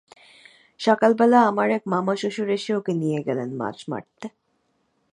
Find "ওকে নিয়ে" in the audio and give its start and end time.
2.75-3.19